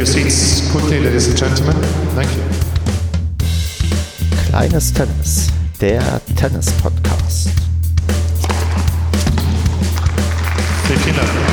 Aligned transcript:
your 0.00 0.06
seats 0.06 0.70
quickly, 0.70 0.98
ladies 0.98 1.28
and 1.28 1.36
gentlemen. 1.36 1.76
Thank 2.14 2.30
you. 2.34 2.42
Kleines 4.48 4.94
Tennis, 4.94 5.48
der 5.78 6.22
Tennis-Podcast. 6.36 7.50
Vielen 10.86 11.16
Dank. 11.16 11.49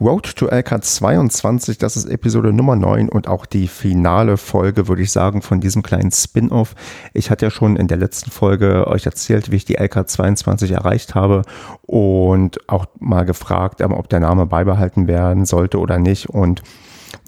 Road 0.00 0.36
to 0.36 0.46
LK 0.46 0.84
22, 0.84 1.76
das 1.76 1.96
ist 1.96 2.08
Episode 2.08 2.52
Nummer 2.52 2.76
9 2.76 3.08
und 3.08 3.26
auch 3.26 3.46
die 3.46 3.66
finale 3.66 4.36
Folge, 4.36 4.86
würde 4.86 5.02
ich 5.02 5.10
sagen, 5.10 5.42
von 5.42 5.60
diesem 5.60 5.82
kleinen 5.82 6.12
Spin-off. 6.12 6.76
Ich 7.14 7.32
hatte 7.32 7.46
ja 7.46 7.50
schon 7.50 7.74
in 7.74 7.88
der 7.88 7.96
letzten 7.96 8.30
Folge 8.30 8.86
euch 8.86 9.06
erzählt, 9.06 9.50
wie 9.50 9.56
ich 9.56 9.64
die 9.64 9.74
LK 9.74 10.08
22 10.08 10.70
erreicht 10.70 11.16
habe 11.16 11.42
und 11.82 12.58
auch 12.68 12.86
mal 13.00 13.24
gefragt, 13.24 13.80
ähm, 13.80 13.92
ob 13.92 14.08
der 14.08 14.20
Name 14.20 14.46
beibehalten 14.46 15.08
werden 15.08 15.44
sollte 15.46 15.80
oder 15.80 15.98
nicht 15.98 16.28
und 16.28 16.62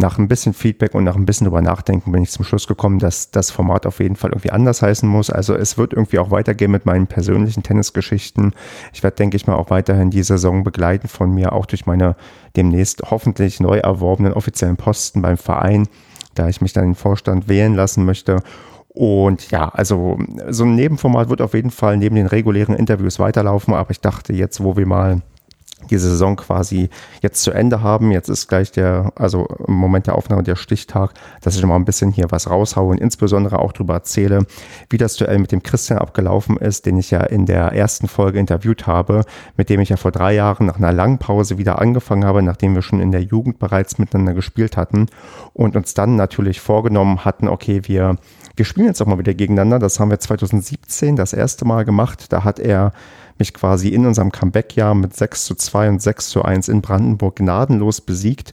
nach 0.01 0.19
ein 0.19 0.29
bisschen 0.29 0.53
Feedback 0.53 0.95
und 0.95 1.05
nach 1.05 1.15
ein 1.15 1.27
bisschen 1.27 1.45
drüber 1.45 1.63
nachdenken 1.63 2.11
bin 2.11 2.23
ich 2.23 2.31
zum 2.31 2.45
Schluss 2.45 2.67
gekommen, 2.67 2.99
dass 2.99 3.31
das 3.31 3.51
Format 3.51 3.87
auf 3.87 4.01
jeden 4.01 4.17
Fall 4.17 4.31
irgendwie 4.31 4.51
anders 4.51 4.83
heißen 4.83 5.09
muss. 5.09 5.31
Also 5.31 5.55
es 5.55 5.79
wird 5.79 5.93
irgendwie 5.93 6.19
auch 6.19 6.31
weitergehen 6.31 6.71
mit 6.71 6.87
meinen 6.87 7.07
persönlichen 7.07 7.63
Tennisgeschichten. 7.63 8.53
Ich 8.93 9.03
werde, 9.03 9.17
denke 9.17 9.37
ich 9.37 9.47
mal, 9.47 9.55
auch 9.55 9.71
weiterhin 9.71 10.11
die 10.11 10.23
Saison 10.23 10.65
begleiten 10.65 11.09
von 11.09 11.33
mir, 11.33 11.53
auch 11.53 11.67
durch 11.67 11.87
meine 11.87 12.17
demnächst 12.57 13.03
hoffentlich 13.11 13.61
neu 13.61 13.79
erworbenen 13.79 14.33
offiziellen 14.33 14.77
Posten 14.77 15.23
beim 15.23 15.37
Verein, 15.37 15.87
da 16.35 16.49
ich 16.49 16.61
mich 16.61 16.73
dann 16.73 16.85
in 16.85 16.91
den 16.91 16.97
Vorstand 16.97 17.49
wählen 17.49 17.75
lassen 17.75 18.05
möchte. 18.05 18.43
Und 18.89 19.53
ja, 19.53 19.69
also 19.69 20.19
so 20.49 20.65
ein 20.65 20.75
Nebenformat 20.75 21.29
wird 21.29 21.43
auf 21.43 21.55
jeden 21.55 21.71
Fall 21.71 21.97
neben 21.97 22.17
den 22.17 22.27
regulären 22.27 22.75
Interviews 22.75 23.21
weiterlaufen, 23.21 23.73
aber 23.73 23.91
ich 23.93 24.01
dachte 24.01 24.33
jetzt, 24.33 24.65
wo 24.65 24.77
wir 24.77 24.87
mal 24.87 25.23
diese 25.89 26.11
Saison 26.11 26.37
quasi 26.37 26.91
jetzt 27.23 27.43
zu 27.43 27.53
Ende 27.53 27.83
haben. 27.83 28.11
Jetzt 28.11 28.29
ist 28.29 28.49
gleich 28.49 28.73
der, 28.73 29.13
also 29.17 29.47
im 29.67 29.75
Moment 29.75 30.07
der 30.07 30.17
Aufnahme 30.17 30.43
der 30.43 30.57
Stichtag, 30.57 31.13
dass 31.41 31.57
ich 31.57 31.65
mal 31.65 31.77
ein 31.77 31.85
bisschen 31.85 32.11
hier 32.13 32.27
was 32.31 32.51
raushaue 32.51 32.91
und 32.91 33.01
insbesondere 33.01 33.59
auch 33.59 33.73
darüber 33.73 33.95
erzähle, 33.95 34.47
wie 34.89 34.99
das 34.99 35.17
Duell 35.17 35.39
mit 35.39 35.53
dem 35.53 35.63
Christian 35.63 35.99
abgelaufen 35.99 36.57
ist, 36.57 36.87
den 36.87 36.99
ich 36.99 37.11
ja 37.11 37.21
in 37.21 37.47
der 37.47 37.73
ersten 37.73 38.09
Folge 38.09 38.39
interviewt 38.39 38.87
habe, 38.87 39.25
mit 39.57 39.71
dem 39.71 39.81
ich 39.81 39.89
ja 39.89 39.97
vor 39.97 40.13
drei 40.13 40.35
Jahren 40.35 40.67
nach 40.67 40.77
einer 40.77 40.93
langen 40.93 41.19
Pause 41.19 41.59
wieder 41.59 41.81
angefangen 41.81 42.25
habe, 42.25 42.43
nachdem 42.43 42.75
wir 42.75 42.83
schon 42.83 43.01
in 43.01 43.13
der 43.13 43.23
Jugend 43.23 43.59
bereits 43.59 43.99
miteinander 43.99 44.35
gespielt 44.35 44.77
hatten 44.77 45.07
und 45.53 45.77
uns 45.77 45.95
dann 45.95 46.17
natürlich 46.17 46.61
vorgenommen 46.61 47.25
hatten, 47.25 47.49
okay, 47.49 47.83
wir 47.85 48.17
wir 48.61 48.67
spielen 48.67 48.89
jetzt 48.89 49.01
auch 49.01 49.07
mal 49.07 49.19
wieder 49.19 49.33
gegeneinander. 49.33 49.79
Das 49.79 49.99
haben 50.01 50.11
wir 50.11 50.21
2017 50.21 51.17
das 51.17 51.33
erste 51.33 51.65
Mal 51.65 51.87
gemacht. 51.87 52.31
Da 52.31 52.45
hat 52.45 52.59
er 52.59 52.93
mich 53.41 53.53
quasi 53.53 53.89
in 53.89 54.07
unserem 54.07 54.31
Comeback-Jahr 54.31 54.95
mit 54.95 55.17
6 55.17 55.45
zu 55.47 55.55
2 55.57 55.89
und 55.89 56.03
6 56.03 56.29
zu 56.29 56.43
1 56.43 56.69
in 56.69 56.81
Brandenburg 56.81 57.37
gnadenlos 57.37 58.01
besiegt. 58.01 58.53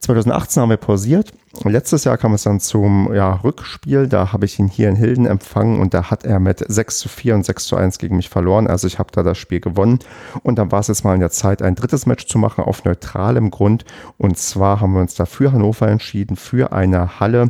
2018 0.00 0.62
haben 0.62 0.70
wir 0.70 0.76
pausiert. 0.76 1.32
Letztes 1.64 2.04
Jahr 2.04 2.18
kam 2.18 2.32
es 2.34 2.44
dann 2.44 2.60
zum 2.60 3.12
ja, 3.12 3.32
Rückspiel. 3.32 4.06
Da 4.06 4.32
habe 4.32 4.44
ich 4.44 4.58
ihn 4.58 4.68
hier 4.68 4.88
in 4.88 4.94
Hilden 4.94 5.26
empfangen 5.26 5.80
und 5.80 5.92
da 5.92 6.10
hat 6.10 6.24
er 6.24 6.38
mit 6.38 6.64
6 6.66 6.98
zu 6.98 7.08
4 7.08 7.34
und 7.34 7.44
6 7.44 7.64
zu 7.64 7.76
1 7.76 7.98
gegen 7.98 8.16
mich 8.16 8.28
verloren. 8.28 8.68
Also 8.68 8.86
ich 8.86 8.98
habe 8.98 9.10
da 9.12 9.22
das 9.22 9.38
Spiel 9.38 9.60
gewonnen. 9.60 9.98
Und 10.42 10.58
dann 10.58 10.70
war 10.70 10.80
es 10.80 10.88
jetzt 10.88 11.04
mal 11.04 11.14
in 11.14 11.20
der 11.20 11.30
Zeit, 11.30 11.62
ein 11.62 11.74
drittes 11.74 12.06
Match 12.06 12.26
zu 12.26 12.38
machen 12.38 12.62
auf 12.62 12.84
neutralem 12.84 13.50
Grund. 13.50 13.84
Und 14.18 14.38
zwar 14.38 14.80
haben 14.80 14.92
wir 14.92 15.00
uns 15.00 15.14
da 15.14 15.26
für 15.26 15.52
Hannover 15.52 15.88
entschieden, 15.88 16.36
für 16.36 16.72
eine 16.72 17.18
Halle 17.18 17.48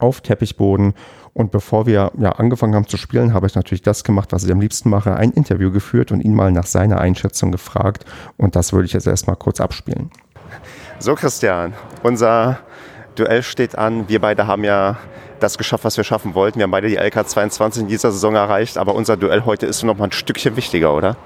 auf 0.00 0.22
Teppichboden 0.22 0.94
und 1.40 1.50
bevor 1.50 1.86
wir 1.86 2.12
ja, 2.18 2.32
angefangen 2.32 2.74
haben 2.74 2.86
zu 2.86 2.98
spielen, 2.98 3.32
habe 3.32 3.46
ich 3.46 3.54
natürlich 3.54 3.82
das 3.82 4.04
gemacht, 4.04 4.32
was 4.32 4.44
ich 4.44 4.52
am 4.52 4.60
liebsten 4.60 4.90
mache, 4.90 5.16
ein 5.16 5.32
Interview 5.32 5.72
geführt 5.72 6.12
und 6.12 6.20
ihn 6.20 6.34
mal 6.34 6.52
nach 6.52 6.66
seiner 6.66 7.00
Einschätzung 7.00 7.50
gefragt. 7.50 8.04
Und 8.36 8.54
das 8.56 8.72
würde 8.72 8.84
ich 8.86 8.92
jetzt 8.92 9.06
erstmal 9.06 9.36
kurz 9.36 9.60
abspielen. 9.60 10.10
So, 10.98 11.14
Christian, 11.14 11.72
unser 12.02 12.60
Duell 13.14 13.42
steht 13.42 13.76
an. 13.76 14.08
Wir 14.08 14.20
beide 14.20 14.46
haben 14.46 14.64
ja 14.64 14.98
das 15.40 15.56
geschafft, 15.56 15.84
was 15.84 15.96
wir 15.96 16.04
schaffen 16.04 16.34
wollten. 16.34 16.58
Wir 16.58 16.64
haben 16.64 16.70
beide 16.70 16.88
die 16.88 16.96
LK 16.96 17.26
22 17.26 17.84
in 17.84 17.88
dieser 17.88 18.12
Saison 18.12 18.34
erreicht, 18.34 18.76
aber 18.76 18.94
unser 18.94 19.16
Duell 19.16 19.44
heute 19.46 19.64
ist 19.64 19.82
noch 19.82 19.96
mal 19.96 20.04
ein 20.04 20.12
Stückchen 20.12 20.56
wichtiger, 20.56 20.94
oder? 20.94 21.16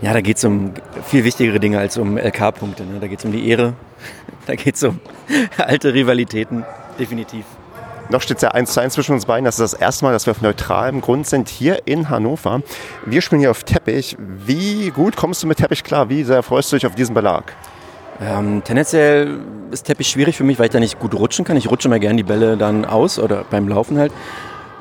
Ja, 0.00 0.12
da 0.12 0.20
geht 0.20 0.38
es 0.38 0.44
um 0.44 0.72
viel 1.04 1.22
wichtigere 1.22 1.60
Dinge 1.60 1.78
als 1.78 1.96
um 1.96 2.18
LK-Punkte. 2.18 2.84
Ne? 2.84 2.98
Da 2.98 3.06
geht 3.06 3.20
es 3.20 3.24
um 3.24 3.30
die 3.30 3.48
Ehre, 3.48 3.74
da 4.46 4.56
geht 4.56 4.74
es 4.74 4.82
um 4.82 4.98
alte 5.56 5.94
Rivalitäten, 5.94 6.64
definitiv. 6.98 7.44
Noch 8.10 8.20
steht 8.20 8.36
es 8.36 8.42
ja 8.42 8.50
1 8.50 8.72
zu 8.72 8.80
1 8.80 8.94
zwischen 8.94 9.12
uns 9.12 9.26
beiden. 9.26 9.44
Das 9.44 9.58
ist 9.58 9.72
das 9.72 9.80
erste 9.80 10.04
Mal, 10.04 10.12
dass 10.12 10.26
wir 10.26 10.32
auf 10.32 10.42
neutralem 10.42 11.00
Grund 11.00 11.26
sind 11.26 11.48
hier 11.48 11.86
in 11.86 12.10
Hannover. 12.10 12.62
Wir 13.06 13.22
spielen 13.22 13.40
hier 13.40 13.50
auf 13.50 13.64
Teppich. 13.64 14.16
Wie 14.18 14.90
gut 14.90 15.16
kommst 15.16 15.42
du 15.42 15.46
mit 15.46 15.58
Teppich 15.58 15.84
klar? 15.84 16.08
Wie 16.08 16.24
sehr 16.24 16.42
freust 16.42 16.70
du 16.72 16.76
dich 16.76 16.86
auf 16.86 16.94
diesen 16.94 17.14
Belag? 17.14 17.52
Ähm, 18.20 18.62
tendenziell 18.64 19.40
ist 19.70 19.84
Teppich 19.84 20.08
schwierig 20.08 20.36
für 20.36 20.44
mich, 20.44 20.58
weil 20.58 20.66
ich 20.66 20.72
da 20.72 20.80
nicht 20.80 20.98
gut 20.98 21.14
rutschen 21.14 21.44
kann. 21.44 21.56
Ich 21.56 21.70
rutsche 21.70 21.88
mal 21.88 22.00
gerne 22.00 22.16
die 22.16 22.22
Bälle 22.22 22.56
dann 22.56 22.84
aus 22.84 23.18
oder 23.18 23.44
beim 23.50 23.68
Laufen 23.68 23.98
halt. 23.98 24.12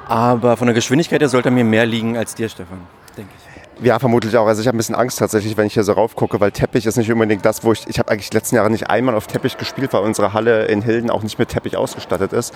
Aber 0.07 0.57
von 0.57 0.67
der 0.67 0.73
Geschwindigkeit 0.73 1.21
her 1.21 1.29
sollte 1.29 1.49
er 1.49 1.53
mir 1.53 1.63
mehr 1.63 1.85
liegen 1.85 2.17
als 2.17 2.35
dir, 2.35 2.49
Stefan, 2.49 2.81
denke 3.15 3.31
ich. 3.38 3.50
Ja, 3.84 3.97
vermutlich 3.97 4.38
auch. 4.38 4.46
Also 4.46 4.62
ich 4.62 4.68
habe 4.68 4.78
ein 4.78 4.80
bisschen 4.80 4.94
Angst 4.94 5.18
tatsächlich, 5.18 5.58
wenn 5.58 5.66
ich 5.66 5.74
hier 5.74 5.84
so 5.84 5.94
raufgucke, 5.94 6.40
weil 6.40 6.52
Teppich 6.52 6.86
ist 6.86 6.97
nicht 6.97 7.12
unbedingt 7.12 7.44
das, 7.44 7.64
wo 7.64 7.72
ich, 7.72 7.88
ich 7.88 7.97
habe 7.97 8.12
eigentlich 8.12 8.30
die 8.30 8.38
letzten 8.38 8.56
Jahre 8.56 8.69
nicht 8.69 8.92
einmal 8.92 9.16
auf 9.16 9.25
Teppich 9.25 9.58
gespielt, 9.58 9.92
weil 9.94 10.03
unsere 10.03 10.34
Halle 10.34 10.66
in 10.66 10.84
Hilden 10.84 11.09
auch 11.09 11.24
nicht 11.24 11.40
mit 11.40 11.50
Teppich 11.50 11.75
ausgestattet 11.78 12.31
ist. 12.31 12.53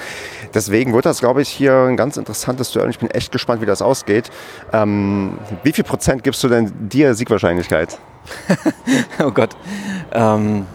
Deswegen 0.53 0.93
wird 0.93 1.07
das, 1.07 1.21
glaube 1.21 1.41
ich, 1.41 1.49
hier 1.49 1.73
ein 1.73 1.97
ganz 1.97 2.17
interessantes 2.17 2.71
Duell. 2.71 2.91
Ich 2.91 2.99
bin 2.99 3.09
echt 3.09 3.31
gespannt, 3.31 3.59
wie 3.59 3.65
das 3.65 3.81
ausgeht. 3.81 4.29
Ähm, 4.71 5.39
wie 5.63 5.73
viel 5.73 5.83
Prozent 5.83 6.23
gibst 6.23 6.43
du 6.43 6.47
denn 6.47 6.71
dir 6.89 7.15
Siegwahrscheinlichkeit? 7.15 7.97
oh 9.19 9.31
Gott. 9.31 9.55
Ähm, 10.11 10.67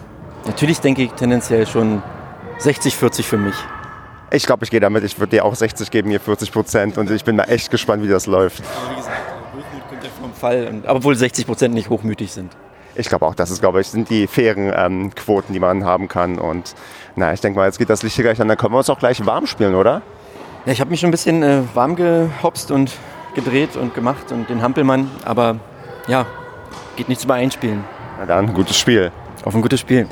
natürlich 0.45 0.81
denke 0.81 1.03
ich 1.03 1.11
tendenziell 1.13 1.65
schon 1.65 2.03
60, 2.57 2.97
40 2.97 3.25
für 3.25 3.37
mich. 3.37 3.55
Ich 4.33 4.45
glaube, 4.45 4.65
ich 4.65 4.71
gehe 4.71 4.81
damit. 4.81 5.05
Ich 5.05 5.17
würde 5.17 5.31
dir 5.31 5.45
auch 5.45 5.55
60 5.55 5.91
geben, 5.91 6.09
mir 6.09 6.19
40 6.19 6.51
Prozent. 6.51 6.97
Und 6.97 7.09
ich 7.09 7.23
bin 7.23 7.37
mal 7.37 7.45
echt 7.45 7.71
gespannt, 7.71 8.03
wie 8.03 8.09
das 8.09 8.27
läuft. 8.27 8.63
Aber 8.63 8.91
wie 8.91 8.97
gesagt, 8.97 9.20
Fall, 10.41 10.67
und, 10.67 10.87
obwohl 10.87 11.15
60 11.15 11.45
Prozent 11.45 11.73
nicht 11.73 11.89
hochmütig 11.89 12.31
sind. 12.31 12.51
Ich 12.95 13.07
glaube 13.07 13.25
auch, 13.25 13.35
das 13.35 13.51
ist, 13.51 13.61
glaube 13.61 13.79
ich, 13.79 13.87
sind 13.87 14.09
die 14.09 14.27
fairen 14.27 14.71
ähm, 14.75 15.15
Quoten, 15.15 15.53
die 15.53 15.59
man 15.59 15.85
haben 15.85 16.09
kann. 16.09 16.37
Und 16.37 16.75
na, 17.15 17.31
ich 17.31 17.39
denke 17.39 17.57
mal, 17.57 17.65
jetzt 17.65 17.79
geht 17.79 17.89
das 17.89 18.03
Licht 18.03 18.15
hier 18.15 18.25
gleich 18.25 18.41
an, 18.41 18.49
dann 18.49 18.57
können 18.57 18.73
wir 18.73 18.79
uns 18.79 18.89
auch 18.89 18.99
gleich 18.99 19.25
warm 19.25 19.47
spielen, 19.47 19.75
oder? 19.75 20.01
Ja, 20.65 20.73
ich 20.73 20.81
habe 20.81 20.89
mich 20.89 20.99
schon 20.99 21.07
ein 21.07 21.11
bisschen 21.11 21.41
äh, 21.41 21.61
warm 21.73 21.95
gehopst 21.95 22.69
und 22.69 22.91
gedreht 23.33 23.77
und 23.77 23.95
gemacht 23.95 24.31
und 24.31 24.49
den 24.49 24.61
Hampelmann, 24.61 25.09
aber 25.23 25.59
ja, 26.07 26.25
geht 26.97 27.07
nichts 27.07 27.23
über 27.23 27.35
einspielen. 27.35 27.83
Na 28.19 28.25
dann, 28.25 28.53
gutes 28.53 28.77
Spiel. 28.77 29.11
Auf 29.45 29.55
ein 29.55 29.61
gutes 29.61 29.79
Spiel. 29.79 30.07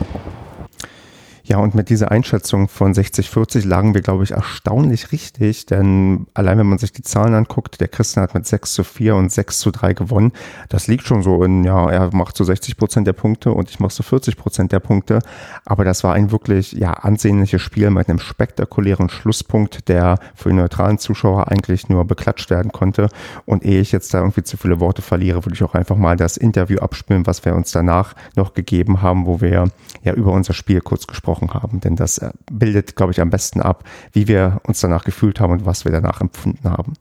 Ja, 1.50 1.58
und 1.58 1.74
mit 1.74 1.90
dieser 1.90 2.12
Einschätzung 2.12 2.68
von 2.68 2.94
60-40 2.94 3.66
lagen 3.66 3.96
wir, 3.96 4.02
glaube 4.02 4.24
ich, 4.24 4.34
erstaunlich 4.34 5.12
richtig, 5.12 5.66
denn 5.66 6.28
allein 6.36 6.60
wenn 6.60 6.68
man 6.68 6.78
sich 6.78 6.92
die 6.92 7.02
Zahlen 7.02 7.34
anguckt, 7.34 7.82
der 7.82 7.88
Christian 7.88 8.22
hat 8.22 8.36
mit 8.36 8.46
6 8.46 8.72
zu 8.72 8.84
4 8.84 9.16
und 9.16 9.32
6 9.32 9.58
zu 9.58 9.72
3 9.72 9.94
gewonnen. 9.94 10.32
Das 10.70 10.86
liegt 10.86 11.08
schon 11.08 11.24
so 11.24 11.44
in, 11.44 11.64
ja, 11.64 11.90
er 11.90 12.16
macht 12.16 12.38
so 12.38 12.44
60 12.44 12.78
Prozent 12.78 13.08
der 13.08 13.14
Punkte 13.14 13.52
und 13.52 13.72
ich 13.72 13.80
mache 13.80 13.92
so 13.92 14.04
40 14.04 14.38
Prozent 14.38 14.72
der 14.72 14.80
Punkte. 14.80 15.24
Aber 15.66 15.84
das 15.86 16.04
war 16.04 16.14
ein 16.14 16.32
wirklich, 16.32 16.74
ja, 16.74 16.94
ansehnliches 16.94 17.64
Spiel 17.64 17.90
mit 17.90 18.09
einem 18.09 18.20
spektakulären 18.20 19.09
Schlusspunkt, 19.09 19.90
der 19.90 20.20
für 20.36 20.50
die 20.50 20.56
neutralen 20.56 21.00
Zuschauer 21.00 21.48
eigentlich 21.48 21.90
nur 21.90 22.06
beklatscht 22.06 22.52
werden 22.52 22.72
konnte. 22.72 23.09
Und 23.48 23.66
ehe 23.66 23.82
ich 23.82 23.92
jetzt 23.92 24.14
da 24.14 24.20
irgendwie 24.20 24.44
zu 24.44 24.56
viele 24.56 24.80
Worte 24.80 25.02
verliere, 25.02 25.44
würde 25.46 25.56
ich 25.56 25.64
auch 25.64 25.74
einfach 25.74 25.96
mal 25.96 26.16
das 26.16 26.38
Interview 26.38 26.78
abspielen, 26.78 27.26
was 27.26 27.44
wir 27.44 27.56
uns 27.56 27.72
danach 27.72 28.14
noch 28.36 28.54
gegeben 28.54 29.02
haben, 29.02 29.26
wo 29.26 29.42
wir 29.42 29.72
ja 30.04 30.14
über 30.14 30.32
unser 30.32 30.54
Spiel 30.54 30.82
kurz 30.82 31.08
gesprochen 31.08 31.39
gesprochen 31.40 31.54
haben. 31.54 31.80
Denn 31.82 31.96
das 31.96 32.18
äh, 32.18 32.32
bildet, 32.52 32.96
glaube 32.96 33.12
ich, 33.12 33.22
am 33.22 33.30
besten 33.30 33.62
ab, 33.62 33.84
wie 34.14 34.28
wir 34.28 34.62
uns 34.64 34.80
danach 34.80 35.04
gefühlt 35.04 35.40
haben 35.40 35.54
und 35.54 35.66
was 35.66 35.86
wir 35.86 35.92
danach 35.92 36.22
empfunden 36.22 36.70
haben. 36.70 36.94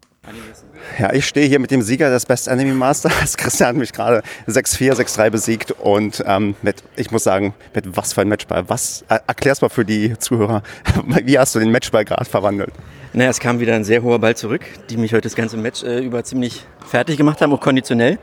Ja, 0.98 1.12
ich 1.12 1.26
stehe 1.26 1.46
hier 1.46 1.58
mit 1.58 1.70
dem 1.70 1.82
Sieger 1.82 2.10
des 2.10 2.24
Best 2.24 2.48
Enemy 2.48 2.72
Masters. 2.72 3.36
Christian 3.36 3.70
hat 3.70 3.76
mich 3.76 3.92
gerade 3.92 4.22
6-4, 4.46 4.94
6-3 4.94 5.30
besiegt 5.30 5.70
und 5.72 6.24
ähm, 6.26 6.54
mit, 6.62 6.82
ich 6.96 7.10
muss 7.10 7.24
sagen, 7.24 7.54
mit 7.74 7.96
was 7.96 8.14
für 8.14 8.22
ein 8.22 8.28
Matchball. 8.28 8.68
Was, 8.68 9.04
äh, 9.08 9.18
erklär's 9.26 9.60
mal 9.60 9.68
für 9.68 9.84
die 9.84 10.18
Zuhörer. 10.18 10.62
Wie 11.24 11.38
hast 11.38 11.54
du 11.54 11.58
den 11.58 11.70
Matchball 11.70 12.04
gerade 12.04 12.24
verwandelt? 12.24 12.72
Naja, 13.12 13.30
es 13.30 13.40
kam 13.40 13.60
wieder 13.60 13.74
ein 13.74 13.84
sehr 13.84 14.02
hoher 14.02 14.18
Ball 14.18 14.36
zurück, 14.36 14.62
die 14.88 14.96
mich 14.96 15.12
heute 15.12 15.22
das 15.22 15.34
ganze 15.34 15.56
Match 15.56 15.82
äh, 15.82 16.00
über 16.00 16.24
ziemlich 16.24 16.64
fertig 16.86 17.16
gemacht 17.16 17.40
haben, 17.40 17.52
auch 17.52 17.60
konditionell. 17.60 18.18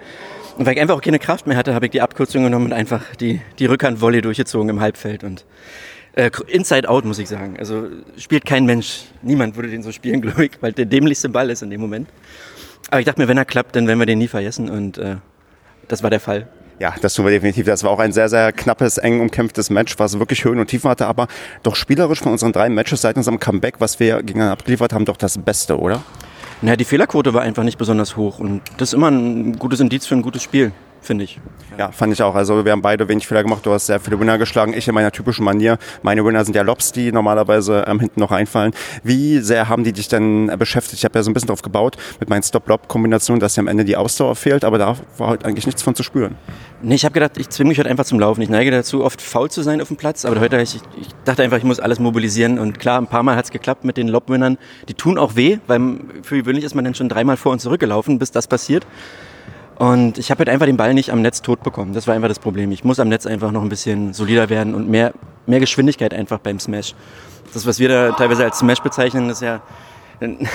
Und 0.57 0.65
weil 0.65 0.73
ich 0.73 0.81
einfach 0.81 0.95
auch 0.95 1.01
keine 1.01 1.19
Kraft 1.19 1.47
mehr 1.47 1.57
hatte, 1.57 1.73
habe 1.73 1.85
ich 1.85 1.91
die 1.91 2.01
Abkürzung 2.01 2.43
genommen 2.43 2.67
und 2.67 2.73
einfach 2.73 3.15
die, 3.15 3.41
die 3.59 3.65
Rückhand-Volley 3.65 4.21
durchgezogen 4.21 4.69
im 4.69 4.79
Halbfeld. 4.79 5.23
Und 5.23 5.45
äh, 6.15 6.31
Inside 6.47 6.89
Out, 6.89 7.05
muss 7.05 7.19
ich 7.19 7.29
sagen. 7.29 7.55
Also 7.59 7.87
spielt 8.17 8.45
kein 8.45 8.65
Mensch. 8.65 9.03
Niemand 9.21 9.55
würde 9.55 9.69
den 9.69 9.83
so 9.83 9.91
spielen, 9.91 10.21
glaube 10.23 10.45
ich, 10.45 10.51
weil 10.61 10.73
der 10.73 10.85
dämlichste 10.85 11.29
Ball 11.29 11.49
ist 11.49 11.61
in 11.61 11.69
dem 11.69 11.81
Moment. 11.81 12.09
Aber 12.89 12.99
ich 12.99 13.05
dachte 13.05 13.21
mir, 13.21 13.27
wenn 13.27 13.37
er 13.37 13.45
klappt, 13.45 13.75
dann 13.75 13.87
werden 13.87 13.99
wir 13.99 14.05
den 14.05 14.19
nie 14.19 14.27
vergessen. 14.27 14.69
Und 14.69 14.97
äh, 14.97 15.17
das 15.87 16.03
war 16.03 16.09
der 16.09 16.19
Fall. 16.19 16.47
Ja, 16.79 16.93
das 17.01 17.13
tun 17.13 17.25
wir 17.25 17.31
definitiv. 17.31 17.65
Das 17.65 17.83
war 17.83 17.91
auch 17.91 17.99
ein 17.99 18.11
sehr, 18.11 18.27
sehr 18.27 18.51
knappes, 18.51 18.97
eng 18.97 19.21
umkämpftes 19.21 19.69
Match, 19.69 19.97
was 19.97 20.19
wirklich 20.19 20.43
Höhen 20.43 20.59
und 20.59 20.67
Tiefen 20.67 20.89
hatte, 20.89 21.07
aber 21.07 21.27
doch 21.63 21.75
spielerisch 21.75 22.19
von 22.19 22.33
unseren 22.33 22.51
drei 22.51 22.69
Matches 22.69 23.01
seit 23.01 23.15
unserem 23.15 23.39
Comeback, 23.39 23.75
was 23.79 23.99
wir 23.99 24.17
gegeneinander 24.17 24.53
abgeliefert 24.53 24.91
haben, 24.91 25.05
doch 25.05 25.15
das 25.15 25.37
Beste, 25.37 25.79
oder? 25.79 26.03
Naja, 26.61 26.75
die 26.75 26.83
Fehlerquote 26.83 27.33
war 27.33 27.43
einfach 27.43 27.63
nicht 27.63 27.77
besonders 27.77 28.17
hoch 28.17 28.39
und 28.39 28.61
das 28.77 28.89
ist 28.89 28.93
immer 28.93 29.09
ein 29.09 29.57
gutes 29.57 29.79
Indiz 29.79 30.05
für 30.05 30.15
ein 30.15 30.21
gutes 30.21 30.43
Spiel, 30.43 30.73
finde 31.05 31.23
ich. 31.23 31.39
Ja, 31.77 31.91
fand 31.91 32.13
ich 32.13 32.21
auch. 32.21 32.35
Also 32.35 32.65
wir 32.65 32.71
haben 32.71 32.81
beide 32.81 33.07
wenig 33.07 33.27
Fehler 33.27 33.43
gemacht. 33.43 33.65
Du 33.65 33.71
hast 33.71 33.87
sehr 33.87 33.99
viele 33.99 34.19
Winner 34.19 34.37
geschlagen. 34.37 34.73
Ich 34.73 34.87
in 34.87 34.93
meiner 34.93 35.11
typischen 35.11 35.45
Manier. 35.45 35.77
Meine 36.03 36.23
Winner 36.25 36.43
sind 36.45 36.55
ja 36.55 36.61
Lobs, 36.61 36.91
die 36.91 37.11
normalerweise 37.11 37.85
ähm, 37.87 37.99
hinten 37.99 38.19
noch 38.19 38.31
reinfallen. 38.31 38.73
Wie 39.03 39.39
sehr 39.39 39.69
haben 39.69 39.83
die 39.83 39.93
dich 39.93 40.07
denn 40.07 40.51
beschäftigt? 40.57 40.99
Ich 40.99 41.05
habe 41.05 41.17
ja 41.19 41.23
so 41.23 41.31
ein 41.31 41.33
bisschen 41.33 41.47
drauf 41.47 41.61
gebaut 41.61 41.97
mit 42.19 42.29
meinen 42.29 42.43
Stop-Lob-Kombinationen, 42.43 43.39
dass 43.39 43.55
ja 43.55 43.61
am 43.61 43.67
Ende 43.67 43.85
die 43.85 43.97
Ausdauer 43.97 44.35
fehlt, 44.35 44.63
aber 44.63 44.77
da 44.77 44.95
war 45.17 45.29
halt 45.29 45.45
eigentlich 45.45 45.65
nichts 45.65 45.81
von 45.81 45.95
zu 45.95 46.03
spüren. 46.03 46.35
Nee, 46.81 46.95
ich 46.95 47.05
habe 47.05 47.13
gedacht, 47.13 47.37
ich 47.37 47.49
zwinge 47.49 47.69
mich 47.69 47.79
heute 47.79 47.89
einfach 47.89 48.05
zum 48.05 48.19
Laufen. 48.19 48.41
Ich 48.41 48.49
neige 48.49 48.71
dazu, 48.71 49.03
oft 49.03 49.21
faul 49.21 49.49
zu 49.49 49.61
sein 49.61 49.81
auf 49.81 49.87
dem 49.87 49.97
Platz, 49.97 50.25
aber 50.25 50.39
heute 50.39 50.61
ich, 50.61 50.75
ich 50.75 51.07
dachte 51.25 51.43
einfach, 51.43 51.57
ich 51.57 51.63
muss 51.63 51.79
alles 51.79 51.99
mobilisieren 51.99 52.59
und 52.59 52.79
klar, 52.79 52.99
ein 52.99 53.07
paar 53.07 53.23
Mal 53.23 53.35
hat 53.35 53.45
es 53.45 53.51
geklappt 53.51 53.83
mit 53.85 53.97
den 53.97 54.07
Lobwinnern. 54.07 54.57
Die 54.87 54.93
tun 54.93 55.17
auch 55.17 55.35
weh, 55.35 55.57
weil 55.67 55.99
für 56.21 56.37
gewöhnlich 56.37 56.63
ist 56.63 56.75
man 56.75 56.85
dann 56.85 56.95
schon 56.95 57.09
dreimal 57.09 57.37
vor 57.37 57.51
und 57.51 57.59
zurückgelaufen, 57.59 58.19
bis 58.19 58.31
das 58.31 58.47
passiert. 58.47 58.85
Und 59.77 60.17
ich 60.17 60.31
habe 60.31 60.39
halt 60.39 60.49
einfach 60.49 60.65
den 60.65 60.77
Ball 60.77 60.93
nicht 60.93 61.11
am 61.11 61.21
Netz 61.21 61.41
tot 61.41 61.61
bekommen. 61.63 61.93
Das 61.93 62.07
war 62.07 62.15
einfach 62.15 62.29
das 62.29 62.39
Problem. 62.39 62.71
Ich 62.71 62.83
muss 62.83 62.99
am 62.99 63.09
Netz 63.09 63.25
einfach 63.25 63.51
noch 63.51 63.61
ein 63.61 63.69
bisschen 63.69 64.13
solider 64.13 64.49
werden 64.49 64.73
und 64.73 64.89
mehr, 64.89 65.13
mehr 65.47 65.59
Geschwindigkeit 65.59 66.13
einfach 66.13 66.39
beim 66.39 66.59
Smash. 66.59 66.95
Das, 67.53 67.65
was 67.65 67.79
wir 67.79 67.89
da 67.89 68.11
teilweise 68.11 68.43
als 68.43 68.59
Smash 68.59 68.79
bezeichnen, 68.79 69.29
ist 69.29 69.41
ja 69.41 69.61
ein, 70.21 70.47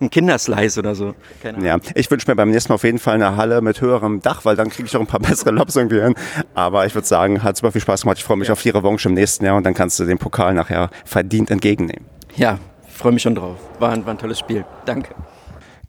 Kinderslice 0.10 0.78
oder 0.78 0.94
so. 0.94 1.14
ja, 1.60 1.78
ich 1.94 2.10
wünsche 2.10 2.30
mir 2.30 2.36
beim 2.36 2.50
nächsten 2.50 2.72
Mal 2.72 2.74
auf 2.74 2.84
jeden 2.84 2.98
Fall 2.98 3.14
eine 3.14 3.36
Halle 3.36 3.60
mit 3.60 3.80
höherem 3.80 4.20
Dach, 4.20 4.44
weil 4.44 4.56
dann 4.56 4.68
kriege 4.68 4.86
ich 4.86 4.96
auch 4.96 5.00
ein 5.00 5.06
paar 5.06 5.20
bessere 5.28 5.50
Lobs 5.50 5.76
irgendwie 5.76 6.00
hin. 6.00 6.14
Aber 6.54 6.86
ich 6.86 6.94
würde 6.94 7.06
sagen, 7.06 7.42
hat 7.42 7.56
super 7.56 7.72
viel 7.72 7.80
Spaß 7.80 8.02
gemacht. 8.02 8.18
Ich 8.18 8.24
freue 8.24 8.36
mich 8.36 8.48
ja. 8.48 8.52
auf 8.52 8.62
die 8.62 8.70
Revanche 8.70 9.08
im 9.08 9.14
nächsten 9.14 9.44
Jahr 9.44 9.56
und 9.56 9.64
dann 9.64 9.74
kannst 9.74 9.98
du 10.00 10.04
den 10.04 10.18
Pokal 10.18 10.54
nachher 10.54 10.90
verdient 11.04 11.50
entgegennehmen. 11.50 12.04
Ja, 12.36 12.58
freue 12.88 13.12
mich 13.12 13.22
schon 13.22 13.34
drauf. 13.34 13.56
War 13.78 13.92
ein, 13.92 14.04
war 14.04 14.14
ein 14.14 14.18
tolles 14.18 14.38
Spiel. 14.38 14.64
Danke. 14.84 15.14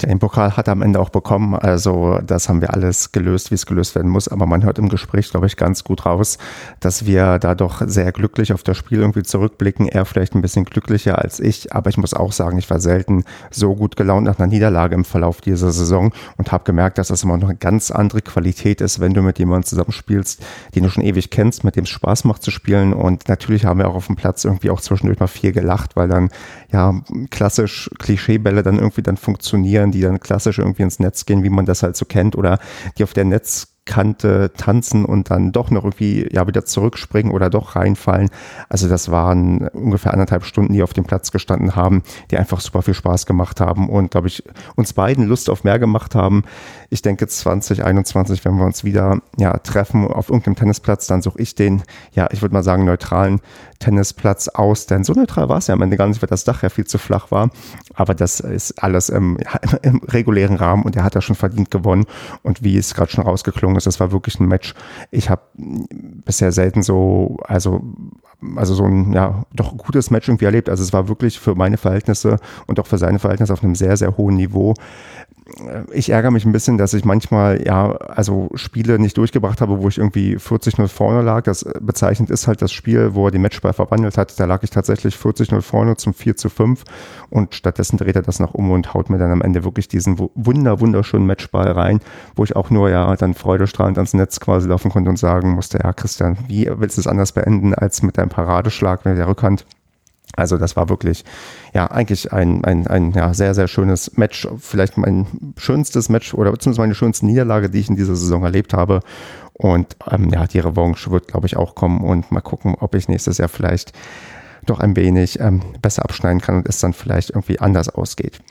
Den 0.02 0.20
Pokal 0.20 0.58
hat 0.58 0.68
er 0.68 0.74
am 0.74 0.82
Ende 0.82 1.00
auch 1.00 1.10
bekommen. 1.10 1.56
Also 1.56 2.20
das 2.26 2.50
haben 2.50 2.62
wir 2.62 2.74
alles 2.74 3.12
gelöst, 3.12 3.52
wie 3.52 3.56
es 3.56 3.66
gelöst 3.66 3.96
werden 3.96 4.12
muss. 4.12 4.28
Aber 4.28 4.46
man 4.46 4.64
hört 4.64 4.78
im 4.80 4.90
Gespräch, 4.90 5.30
glaube 5.30 5.48
ich, 5.48 5.58
ganz 5.58 5.84
gut 5.84 6.06
raus, 6.06 6.38
dass 6.80 7.06
wir 7.06 7.40
da 7.40 7.56
doch 7.56 7.82
sehr 7.86 8.12
glücklich 8.12 8.52
auf 8.54 8.64
das 8.64 8.78
Spiel 8.78 9.00
irgendwie 9.00 9.24
zurückblicken. 9.24 9.88
Er 9.88 10.06
vielleicht 10.06 10.36
ein 10.36 10.42
bisschen 10.42 10.66
glücklicher 10.66 11.20
als 11.20 11.40
ich. 11.40 11.74
Aber 11.74 11.90
ich 11.90 11.98
muss 11.98 12.14
auch 12.14 12.32
sagen, 12.32 12.58
ich 12.58 12.70
war 12.70 12.80
selten 12.80 13.24
so 13.52 13.76
gut 13.76 13.96
gelaunt 13.96 14.26
nach 14.26 14.40
einer 14.40 14.48
Niederlage 14.48 14.96
im 14.96 15.06
Verlauf 15.06 15.42
dieser 15.42 15.72
Saison 15.72 16.12
und 16.38 16.52
habe 16.52 16.64
gemerkt, 16.64 16.98
dass 16.98 17.08
das 17.08 17.24
immer 17.24 17.38
noch 17.38 17.50
eine 17.50 17.58
ganz 17.58 17.92
andere 17.92 18.22
Qualität 18.22 18.82
ist, 18.82 19.00
wenn 19.00 19.14
du 19.14 19.22
mit 19.22 19.40
jemandem 19.40 19.66
zusammenspielst, 19.66 20.44
den 20.76 20.84
du 20.84 20.90
schon 20.90 21.04
ewig 21.04 21.30
kennst, 21.30 21.64
mit 21.64 21.76
dem 21.76 21.84
es 21.84 21.90
Spaß 21.90 22.26
macht 22.26 22.44
zu 22.44 22.52
spielen. 22.52 22.94
Und 22.94 23.28
natürlich 23.30 23.66
haben 23.66 23.80
wir 23.80 23.88
auch 23.88 23.96
auf 23.96 24.08
dem 24.08 24.16
Platz 24.16 24.44
irgendwie 24.44 24.70
auch 24.70 24.82
zwischendurch 24.82 25.20
mal 25.20 25.28
viel 25.28 25.54
gelacht, 25.54 25.96
weil 25.96 26.08
dann 26.08 26.30
ja 26.72 26.94
klassisch 27.30 27.90
Klischeebälle 28.00 28.64
dann 28.64 28.78
irgendwie 28.78 29.02
dann 29.02 29.18
funktionieren 29.18 29.85
die 29.92 30.02
dann 30.02 30.20
klassisch 30.20 30.60
irgendwie 30.60 30.84
ins 30.84 31.00
Netz 31.00 31.26
gehen, 31.26 31.44
wie 31.44 31.50
man 31.50 31.66
das 31.66 31.84
halt 31.84 31.96
so 31.96 32.06
kennt, 32.06 32.36
oder 32.36 32.60
die 32.98 33.04
auf 33.04 33.14
der 33.14 33.26
Netz 33.26 33.75
Kante 33.86 34.52
tanzen 34.58 35.06
und 35.06 35.30
dann 35.30 35.52
doch 35.52 35.70
noch 35.70 35.84
irgendwie 35.84 36.28
ja 36.32 36.48
wieder 36.48 36.66
zurückspringen 36.66 37.32
oder 37.32 37.50
doch 37.50 37.76
reinfallen. 37.76 38.30
Also 38.68 38.90
das 38.90 39.12
waren 39.12 39.68
ungefähr 39.70 40.12
anderthalb 40.12 40.44
Stunden, 40.44 40.74
die 40.74 40.82
auf 40.82 40.94
dem 40.94 41.06
Platz 41.06 41.32
gestanden 41.32 41.76
haben, 41.76 42.02
die 42.32 42.38
einfach 42.38 42.62
super 42.62 42.82
viel 42.82 42.96
Spaß 42.96 43.28
gemacht 43.28 43.62
haben 43.62 43.90
und 43.90 44.12
glaube 44.12 44.28
ich 44.28 44.44
uns 44.76 44.94
beiden 44.94 45.26
Lust 45.26 45.50
auf 45.50 45.64
mehr 45.64 45.78
gemacht 45.78 46.16
haben. 46.16 46.44
Ich 46.90 47.04
denke 47.04 47.28
2021, 47.28 48.44
wenn 48.44 48.58
wir 48.58 48.66
uns 48.66 48.84
wieder 48.84 49.20
ja 49.38 49.58
treffen 49.60 50.08
auf 50.08 50.30
irgendeinem 50.30 50.56
Tennisplatz, 50.56 51.06
dann 51.08 51.22
suche 51.22 51.40
ich 51.40 51.54
den 51.54 51.84
ja 52.14 52.28
ich 52.32 52.42
würde 52.42 52.54
mal 52.54 52.64
sagen 52.64 52.86
neutralen 52.86 53.40
Tennisplatz 53.80 54.48
aus, 54.48 54.86
denn 54.86 55.04
so 55.04 55.14
neutral 55.14 55.50
war 55.50 55.58
es 55.58 55.68
ja 55.68 55.74
am 55.74 55.82
Ende 55.82 55.98
gar 55.98 56.08
nicht, 56.08 56.22
weil 56.22 56.30
das 56.30 56.44
Dach 56.44 56.64
ja 56.64 56.70
viel 56.70 56.86
zu 56.86 56.98
flach 56.98 57.32
war. 57.32 57.50
Aber 57.94 58.16
das 58.16 58.40
ist 58.40 58.82
alles 58.84 59.10
im, 59.10 59.38
im 59.82 60.02
regulären 60.04 60.56
Rahmen 60.56 60.84
und 60.84 60.96
er 60.96 61.04
hat 61.04 61.16
ja 61.16 61.22
schon 61.22 61.36
verdient 61.36 61.72
gewonnen. 61.72 62.06
Und 62.42 62.64
wie 62.64 62.78
es 62.78 62.94
gerade 62.94 63.12
schon 63.12 63.24
rausgeklungen 63.24 63.75
ist, 63.78 63.88
das 63.88 64.00
war 64.00 64.12
wirklich 64.12 64.40
ein 64.40 64.48
Match. 64.48 64.74
Ich 65.12 65.30
habe 65.30 65.44
bisher 65.56 66.52
selten 66.52 66.84
so, 66.84 67.38
also 67.44 67.82
also 68.56 68.74
so 68.74 68.86
ein 68.86 69.14
ja 69.14 69.44
doch 69.54 69.78
gutes 69.78 70.12
Match 70.12 70.28
irgendwie 70.28 70.46
erlebt. 70.46 70.70
Also 70.70 70.84
es 70.84 70.94
war 70.94 71.08
wirklich 71.08 71.40
für 71.40 71.56
meine 71.56 71.78
Verhältnisse 71.78 72.38
und 72.68 72.80
auch 72.80 72.88
für 72.88 72.98
seine 72.98 73.20
Verhältnisse 73.20 73.54
auf 73.54 73.64
einem 73.64 73.76
sehr 73.76 73.98
sehr 73.98 74.18
hohen 74.18 74.36
Niveau 74.36 74.74
ich 75.94 76.10
ärgere 76.10 76.32
mich 76.32 76.46
ein 76.46 76.52
bisschen, 76.52 76.80
dass 76.80 76.94
ich 76.96 77.06
manchmal 77.06 77.64
ja, 77.66 77.92
also 77.92 78.50
Spiele 78.56 78.98
nicht 78.98 79.18
durchgebracht 79.18 79.62
habe, 79.62 79.80
wo 79.82 79.88
ich 79.88 80.00
irgendwie 80.00 80.38
40-0 80.38 80.88
vorne 80.88 81.22
lag. 81.22 81.44
Das 81.44 81.66
bezeichnend 81.82 82.32
ist 82.32 82.48
halt 82.48 82.64
das 82.64 82.72
Spiel, 82.72 83.14
wo 83.14 83.28
er 83.28 83.32
den 83.32 83.44
Matchball 83.44 83.74
verwandelt 83.74 84.18
hat. 84.18 84.40
Da 84.40 84.46
lag 84.46 84.64
ich 84.64 84.72
tatsächlich 84.72 85.16
40-0 85.16 85.62
vorne 85.62 85.98
zum 85.98 86.16
4 86.16 86.36
zu 86.36 86.50
5 86.50 86.84
und 87.30 87.54
stattdessen 87.54 87.98
dreht 87.98 88.16
er 88.16 88.24
das 88.24 88.40
noch 88.40 88.56
um 88.56 88.72
und 88.72 88.96
haut 88.96 89.12
mir 89.12 89.20
dann 89.20 89.32
am 89.32 89.42
Ende 89.44 89.64
wirklich 89.64 89.88
diesen 89.88 90.18
wunder, 90.34 90.80
wunderschönen 90.80 91.28
Matchball 91.28 91.72
rein, 91.72 92.00
wo 92.36 92.44
ich 92.44 92.56
auch 92.56 92.72
nur 92.72 92.90
ja 92.90 93.16
dann 93.16 93.36
freudestrahlend 93.36 94.00
ans 94.00 94.16
Netz 94.16 94.40
quasi 94.40 94.68
laufen 94.68 94.90
konnte 94.90 95.12
und 95.12 95.18
sagen 95.18 95.52
musste, 95.52 95.80
ja 95.84 95.94
Christian, 95.94 96.38
wie 96.48 96.72
willst 96.76 96.98
du 96.98 97.02
es 97.02 97.08
anders 97.08 97.34
beenden 97.34 97.76
als 97.76 98.02
mit 98.02 98.18
deinem 98.18 98.30
Paradeschlag 98.36 99.06
mit 99.06 99.18
der 99.18 99.28
Rückhand? 99.28 99.66
Also 100.36 100.58
das 100.58 100.76
war 100.76 100.90
wirklich, 100.90 101.24
ja, 101.74 101.90
eigentlich 101.90 102.34
ein, 102.34 102.66
ein, 102.66 102.88
ein 102.88 103.12
ja, 103.14 103.34
sehr, 103.34 103.54
sehr 103.54 103.70
schönes 103.70 104.18
Match. 104.18 104.48
Vielleicht 104.60 104.98
mein 104.98 105.54
schönstes 105.56 106.10
Match 106.10 106.34
oder 106.34 106.52
beziehungsweise 106.52 106.82
meine 106.82 106.96
schönste 106.96 107.26
Niederlage, 107.26 107.70
die 107.70 107.80
ich 107.80 107.90
in 107.90 107.96
dieser 107.96 108.16
Saison 108.16 108.44
erlebt 108.44 108.74
habe. 108.74 109.00
Und 109.54 109.96
ähm, 110.12 110.30
ja, 110.32 110.46
die 110.48 110.60
Revanche 110.60 111.10
wird, 111.12 111.30
glaube 111.30 111.48
ich, 111.48 111.56
auch 111.56 111.76
kommen 111.76 112.02
und 112.02 112.32
mal 112.32 112.42
gucken, 112.42 112.76
ob 112.78 112.96
ich 112.96 113.08
nächstes 113.08 113.38
Jahr 113.38 113.48
vielleicht 113.48 113.94
doch 114.66 114.82
ein 114.82 114.98
wenig 114.98 115.40
ähm, 115.40 115.62
besser 115.82 116.04
abschneiden 116.04 116.42
kann 116.42 116.56
und 116.56 116.68
es 116.68 116.80
dann 116.80 116.92
vielleicht 116.92 117.30
irgendwie 117.30 117.60
anders 117.60 117.88
ausgeht. 117.88 118.42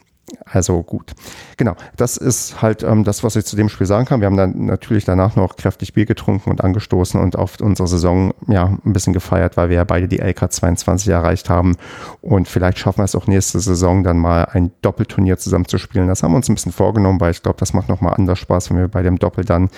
Also 0.45 0.83
gut. 0.83 1.13
Genau, 1.57 1.75
das 1.97 2.17
ist 2.17 2.63
halt 2.63 2.83
ähm, 2.83 3.05
das, 3.05 3.23
was 3.23 3.37
ich 3.37 3.45
zu 3.45 3.57
dem 3.57 3.69
Spiel 3.69 3.87
sagen 3.87 4.07
kann. 4.07 4.21
Wir 4.21 4.27
haben 4.27 4.37
dann 4.37 4.67
natürlich 4.67 5.05
danach 5.05 5.37
noch 5.37 5.57
kräftig 5.57 5.93
Bier 5.93 6.07
getrunken 6.07 6.51
und 6.51 6.65
angestoßen 6.65 7.21
und 7.21 7.37
auf 7.37 7.61
unsere 7.61 7.87
Saison 7.87 8.33
ja 8.49 8.79
ein 8.85 8.93
bisschen 8.93 9.13
gefeiert, 9.13 9.57
weil 9.57 9.69
wir 9.69 9.77
ja 9.77 9.85
beide 9.85 10.09
die 10.09 10.19
LK 10.19 10.51
22 10.51 11.09
erreicht 11.09 11.51
haben. 11.51 11.77
Und 12.23 12.49
vielleicht 12.49 12.79
schaffen 12.79 13.01
wir 13.01 13.05
es 13.05 13.15
auch 13.15 13.27
nächste 13.27 13.61
Saison 13.61 14.03
dann 14.03 14.19
mal 14.19 14.47
ein 14.47 14.71
Doppelturnier 14.81 15.37
zusammen 15.37 15.67
zu 15.67 15.79
spielen. 15.79 16.09
Das 16.09 16.23
haben 16.23 16.33
wir 16.33 16.37
uns 16.37 16.49
ein 16.49 16.55
bisschen 16.55 16.73
vorgenommen, 16.73 17.21
weil 17.21 17.33
ich 17.33 17.43
glaube, 17.43 17.59
das 17.59 17.75
macht 17.75 17.89
nochmal 17.89 18.15
anders 18.15 18.39
Spaß, 18.39 18.71
wenn 18.71 18.79
wir 18.79 18.89
bei 18.89 19.03
dem 19.03 19.19
Doppel 19.19 19.45
dann 19.45 19.69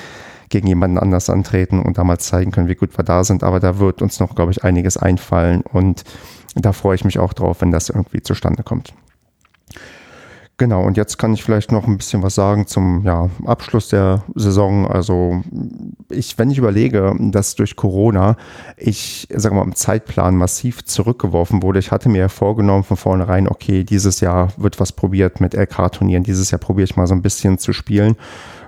gegen 0.48 0.68
jemanden 0.68 0.98
anders 0.98 1.28
antreten 1.28 1.80
und 1.80 1.98
damals 1.98 2.26
zeigen 2.26 2.52
können, 2.52 2.68
wie 2.68 2.76
gut 2.76 2.96
wir 2.96 3.04
da 3.04 3.24
sind. 3.24 3.42
Aber 3.42 3.58
da 3.58 3.78
wird 3.80 4.00
uns 4.00 4.20
noch, 4.20 4.36
glaube 4.36 4.52
ich, 4.52 4.62
einiges 4.62 4.96
einfallen 4.96 5.62
und 5.62 6.04
da 6.54 6.72
freue 6.72 6.94
ich 6.94 7.04
mich 7.04 7.18
auch 7.18 7.32
drauf, 7.32 7.60
wenn 7.60 7.72
das 7.72 7.88
irgendwie 7.88 8.22
zustande 8.22 8.62
kommt. 8.62 8.94
Genau, 10.58 10.84
und 10.84 10.96
jetzt 10.96 11.18
kann 11.18 11.34
ich 11.34 11.44
vielleicht 11.44 11.70
noch 11.70 11.86
ein 11.86 11.98
bisschen 11.98 12.22
was 12.22 12.34
sagen 12.34 12.66
zum 12.66 13.04
ja, 13.04 13.28
Abschluss 13.44 13.88
der 13.88 14.22
Saison. 14.34 14.90
Also 14.90 15.42
ich, 16.08 16.38
wenn 16.38 16.50
ich 16.50 16.56
überlege, 16.56 17.14
dass 17.18 17.56
durch 17.56 17.76
Corona 17.76 18.38
ich, 18.78 19.28
sag 19.34 19.52
mal, 19.52 19.64
im 19.64 19.74
Zeitplan 19.74 20.34
massiv 20.34 20.82
zurückgeworfen 20.86 21.62
wurde. 21.62 21.78
Ich 21.78 21.90
hatte 21.90 22.08
mir 22.08 22.18
ja 22.20 22.28
vorgenommen 22.28 22.84
von 22.84 22.96
vornherein, 22.96 23.48
okay, 23.48 23.84
dieses 23.84 24.20
Jahr 24.20 24.48
wird 24.56 24.80
was 24.80 24.92
probiert 24.92 25.42
mit 25.42 25.52
LK-Turnieren. 25.52 26.22
Dieses 26.22 26.50
Jahr 26.50 26.58
probiere 26.58 26.84
ich 26.84 26.96
mal 26.96 27.06
so 27.06 27.14
ein 27.14 27.22
bisschen 27.22 27.58
zu 27.58 27.74
spielen 27.74 28.16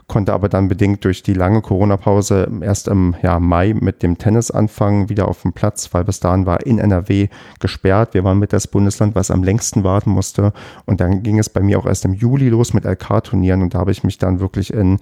konnte 0.09 0.33
aber 0.33 0.49
dann 0.49 0.69
bedingt 0.69 1.05
durch 1.05 1.23
die 1.23 1.35
lange 1.35 1.61
Corona-Pause 1.61 2.50
erst 2.62 2.88
im 2.88 3.15
ja, 3.23 3.38
Mai 3.38 3.75
mit 3.75 4.03
dem 4.03 4.19
Tennis 4.19 4.50
anfangen, 4.50 5.09
wieder 5.11 5.29
auf 5.29 5.43
dem 5.43 5.53
Platz, 5.53 5.91
weil 5.93 6.05
bis 6.05 6.19
dahin 6.19 6.47
war 6.47 6.67
in 6.67 6.79
NRW 6.79 7.29
gesperrt. 7.61 8.15
Wir 8.15 8.25
waren 8.25 8.38
mit 8.38 8.53
das 8.53 8.67
Bundesland, 8.67 9.15
was 9.15 9.31
am 9.31 9.45
längsten 9.45 9.85
warten 9.85 10.11
musste. 10.11 10.53
Und 10.87 11.00
dann 11.00 11.23
ging 11.23 11.38
es 11.38 11.50
bei 11.50 11.61
mir 11.61 11.79
auch 11.79 11.87
erst 11.87 12.07
im 12.07 12.15
Juli 12.15 12.49
los 12.49 12.73
mit 12.73 12.85
LK-Turnieren 12.85 13.62
und 13.62 13.75
da 13.75 13.81
habe 13.81 13.93
ich 13.93 14.03
mich 14.03 14.19
dann 14.19 14.41
wirklich 14.41 14.73
in 14.73 14.99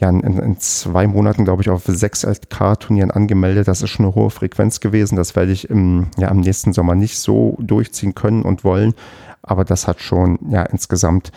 ja, 0.00 0.10
in, 0.10 0.20
in 0.20 0.58
zwei 0.60 1.08
Monaten, 1.08 1.44
glaube 1.44 1.62
ich, 1.62 1.70
auf 1.70 1.82
sechs 1.86 2.22
LK-Turnieren 2.22 3.10
angemeldet. 3.10 3.66
Das 3.66 3.82
ist 3.82 3.90
schon 3.90 4.06
eine 4.06 4.14
hohe 4.14 4.30
Frequenz 4.30 4.78
gewesen. 4.78 5.16
Das 5.16 5.34
werde 5.34 5.50
ich 5.50 5.68
im, 5.68 6.06
ja, 6.16 6.28
im 6.28 6.38
nächsten 6.38 6.72
Sommer 6.72 6.94
nicht 6.94 7.18
so 7.18 7.56
durchziehen 7.60 8.14
können 8.14 8.42
und 8.42 8.62
wollen. 8.62 8.94
Aber 9.42 9.64
das 9.64 9.86
hat 9.86 10.00
schon 10.00 10.38
ja 10.50 10.62
insgesamt 10.62 11.32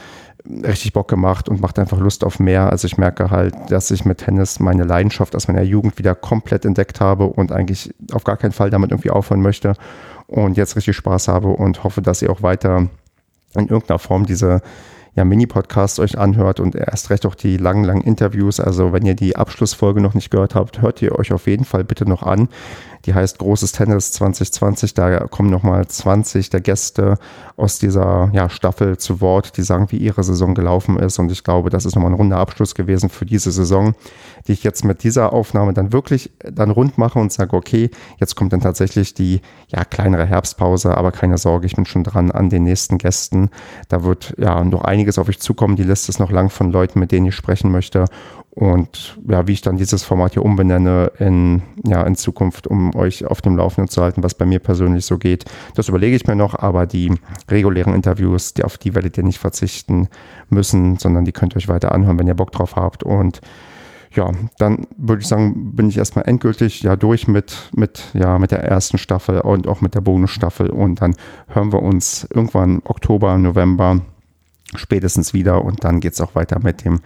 richtig 0.46 0.93
Bock 0.93 1.08
gemacht 1.08 1.50
und 1.50 1.62
macht 1.62 1.77
einfach 1.79 2.00
Lust 2.00 2.24
auf 2.24 2.39
mehr. 2.39 2.70
Also 2.72 2.88
ich 2.88 2.98
merke 2.98 3.29
halt, 3.29 3.53
dass 3.70 3.91
ich 3.91 4.05
mit 4.05 4.20
Tennis 4.20 4.60
meine 4.60 4.84
Leidenschaft 4.84 5.36
aus 5.36 5.48
meiner 5.48 5.62
Jugend 5.62 5.98
wieder 5.98 6.15
komplett 6.15 6.65
entdeckt 6.65 7.00
habe 7.00 7.25
und 7.25 7.51
eigentlich 7.51 7.93
auf 8.12 8.24
gar 8.24 8.38
keinen 8.38 8.51
Fall 8.51 8.70
damit 8.70 8.91
irgendwie 8.91 9.12
aufhören 9.12 9.41
möchte 9.41 9.74
und 10.27 10.58
jetzt 10.58 10.75
richtig 10.75 10.96
Spaß 10.96 11.27
habe 11.27 11.50
und 11.50 11.84
hoffe, 11.84 12.01
dass 12.01 12.22
ihr 12.22 12.31
auch 12.31 12.41
weiter 12.41 12.88
in 13.55 13.67
irgendeiner 13.67 14.00
Form 14.00 14.25
diese 14.25 14.62
ja, 15.13 15.25
Mini-Podcasts 15.25 16.00
euch 16.00 16.17
anhört 16.17 16.62
und 16.62 16.74
erst 16.74 17.10
recht 17.10 17.25
auch 17.25 17.36
die 17.36 17.58
langen, 17.58 17.84
langen 17.84 18.01
Interviews. 18.01 18.60
Also 18.60 18.93
wenn 18.93 19.05
ihr 19.05 19.15
die 19.15 19.36
Abschlussfolge 19.36 20.00
noch 20.00 20.13
nicht 20.13 20.31
gehört 20.31 20.55
habt, 20.55 20.81
hört 20.81 21.01
ihr 21.01 21.17
euch 21.20 21.34
auf 21.34 21.48
jeden 21.48 21.65
Fall 21.65 21.84
bitte 21.84 22.08
noch 22.08 22.24
an. 22.24 22.48
Die 23.05 23.13
heißt 23.13 23.39
Großes 23.39 23.72
Tennis 23.72 24.12
2020. 24.13 24.93
Da 24.93 25.27
kommen 25.27 25.50
nochmal 25.50 25.88
20 25.88 26.50
der 26.50 26.62
Gäste 26.62 27.17
aus 27.58 27.79
dieser 27.79 28.29
ja, 28.34 28.50
Staffel 28.50 28.98
zu 28.98 29.22
Wort, 29.22 29.58
die 29.58 29.63
sagen, 29.63 29.88
wie 29.89 29.98
ihre 29.98 30.24
Saison 30.24 30.53
gelaufen 30.53 30.98
ist. 31.00 31.20
Und 31.20 31.31
ich 31.31 31.43
glaube, 31.43 31.70
das 31.70 31.86
ist 31.86 31.96
nochmal 31.96 32.12
ein 32.12 32.15
runder 32.15 32.38
Abschluss 32.38 32.75
gewesen 32.75 33.10
für 33.10 33.25
diese 33.25 33.51
Saison, 33.51 33.93
die 34.48 34.53
ich 34.53 34.63
jetzt 34.63 34.86
mit 34.86 35.03
dieser 35.03 35.34
Aufnahme 35.34 35.74
dann 35.74 35.93
wirklich 35.93 36.31
dann 36.43 36.72
rund 36.72 36.98
mache 36.98 37.20
und 37.20 37.31
sage, 37.31 37.55
okay, 37.55 37.89
jetzt 38.20 38.36
kommt 38.36 38.53
dann 38.53 38.62
tatsächlich 38.62 39.13
die 39.13 39.41
ja, 39.67 39.84
kleinere 39.84 40.25
Herbstpause, 40.25 40.96
aber 40.96 41.12
keine 41.12 41.38
Sorge, 41.38 41.65
ich 41.65 41.75
bin 41.75 41.86
schon 41.86 42.03
dran 42.03 42.31
an 42.31 42.50
den 42.50 42.63
nächsten 42.63 42.98
Gästen. 42.98 43.50
Da 43.89 44.03
wird 44.03 44.34
ja 44.38 44.63
noch 44.63 44.84
einiges 44.84 45.17
auf 45.17 45.29
euch 45.29 45.39
zukommen. 45.39 45.75
Die 45.75 45.84
Liste 45.84 46.10
ist 46.10 46.20
noch 46.20 46.31
lang 46.31 46.50
von 46.50 46.72
Leuten, 46.72 47.00
mit 47.00 47.12
denen 47.12 47.27
ich 47.27 47.36
sprechen 47.36 47.72
möchte. 47.72 48.05
Und 48.62 49.18
ja, 49.27 49.48
wie 49.48 49.53
ich 49.53 49.62
dann 49.62 49.77
dieses 49.77 50.03
Format 50.03 50.34
hier 50.34 50.46
umbenenne 50.46 51.12
in, 51.18 51.63
ja, 51.84 52.03
in 52.03 52.15
Zukunft, 52.15 52.68
um 52.68 52.96
euch 52.96 53.25
auf 53.25 53.41
dem 53.41 53.58
Laufenden 53.58 53.89
zu 53.89 54.03
halten, 54.03 54.22
was 54.22 54.36
bei 54.36 54.46
mir 54.46 54.60
persönlich 54.60 55.03
so 55.03 55.18
geht, 55.18 55.46
das 55.74 55.89
überlege 55.89 56.15
ich 56.15 56.27
mir 56.27 56.36
noch, 56.36 56.53
aber 56.53 56.86
die 56.86 57.12
regulären 57.50 57.96
Interviews, 57.96 58.53
die, 58.53 58.63
auf 58.63 58.77
die 58.77 58.94
werdet 58.94 59.18
ihr 59.18 59.24
nicht 59.24 59.39
verzichten 59.39 60.10
müssen, 60.51 61.00
sondern 61.00 61.25
die 61.25 61.32
könnt 61.32 61.56
ihr 61.56 61.58
euch 61.58 61.70
weiter 61.70 61.91
anhören, 61.91 62.20
wenn 62.20 62.27
ihr 62.27 62.36
Bock 62.36 62.51
drauf 62.51 62.75
habt. 62.75 63.03
Und 63.03 63.41
ja, 64.13 64.30
dann 64.60 64.86
würde 64.96 65.24
ich 65.24 65.27
sagen, 65.27 65.75
bin 65.75 65.89
ich 65.89 65.98
erstmal 65.98 66.27
endgültig 66.27 66.84
ja 66.84 66.96
durch 66.96 67.27
mit, 67.27 67.72
mit, 67.75 68.12
ja, 68.13 68.38
mit 68.38 68.51
der 68.51 68.63
ersten 68.63 69.00
Staffel 69.00 69.41
und 69.41 69.68
auch 69.68 69.82
mit 69.82 69.96
der 69.96 70.01
Bonusstaffel. 70.01 70.70
Und 70.70 71.01
dann 71.01 71.15
hören 71.48 71.74
wir 71.74 71.82
uns 71.82 72.27
irgendwann 72.32 72.84
Oktober, 72.84 73.39
November 73.39 74.01
spätestens 74.75 75.34
wieder 75.34 75.65
und 75.65 75.84
dann 75.84 76.00
geht 76.00 76.13
es 76.13 76.22
auch 76.22 76.36
weiter 76.36 76.60
mit 76.62 76.86
dem 76.86 77.00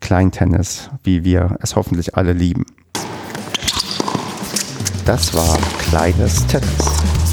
Kleintennis, 0.00 0.90
wie 1.04 1.24
wir 1.24 1.56
es 1.60 1.76
hoffentlich 1.76 2.16
alle 2.16 2.32
lieben. 2.32 2.64
Das 5.04 5.34
war 5.34 5.58
Kleines 5.78 6.46
Tennis. 6.46 7.29